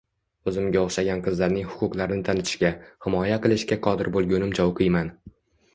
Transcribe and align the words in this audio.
O`zimga 0.51 0.79
o`xshagan 0.87 1.21
qizlarning 1.27 1.67
huquqlarini 1.75 2.27
tanitishga, 2.31 2.73
himoya 3.09 3.39
qilishga 3.47 3.79
qodir 3.89 4.15
bo`lgunimcha 4.19 4.69
o`qiyman 4.75 5.17